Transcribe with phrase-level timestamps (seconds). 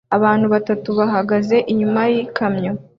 [0.17, 2.71] Abantu batatu bahagaze inyuma yikamyo